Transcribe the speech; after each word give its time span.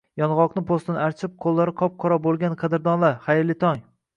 Yong'oqni 0.19 0.63
po'stini 0.69 1.03
archib, 1.09 1.35
qo'llari 1.45 1.75
qop-qora 1.83 2.19
bo'lgan 2.25 2.59
qadrdonlar, 2.63 3.17
xayrli 3.29 3.61
tong! 3.67 3.87